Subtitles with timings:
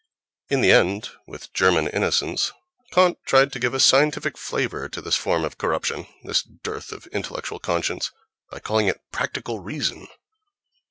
[0.49, 2.51] In the end, with "German" innocence,
[2.91, 7.05] Kant tried to give a scientific flavour to this form of corruption, this dearth of
[7.13, 8.09] intellectual conscience,
[8.49, 10.07] by calling it "practical reason."